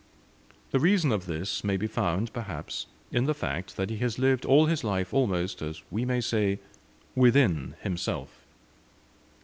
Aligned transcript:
The 0.71 0.79
reason 0.79 1.11
of 1.11 1.27
this 1.27 1.63
may 1.63 1.77
be 1.77 1.85
found, 1.85 2.33
perhaps, 2.33 2.87
in 3.11 3.25
the 3.25 3.35
fact, 3.35 3.77
that 3.77 3.91
he 3.91 3.97
has 3.97 4.17
lived 4.17 4.45
all 4.45 4.65
his 4.65 4.83
life 4.83 5.13
almost, 5.13 5.61
we 5.91 6.05
may 6.05 6.21
say, 6.21 6.57
within 7.15 7.75
himself. 7.83 8.47